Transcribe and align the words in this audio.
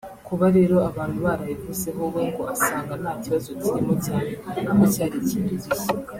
Kuba 0.27 0.45
rero 0.57 0.75
abantu 0.89 1.17
barayivuzeho 1.25 2.03
we 2.13 2.21
ngo 2.29 2.43
asanga 2.53 2.93
nta 3.01 3.13
kibazo 3.23 3.49
kirimo 3.61 3.93
cyane 4.05 4.29
ko 4.41 4.85
cyari 4.93 5.15
ikintu 5.23 5.51
gishya 5.63 5.91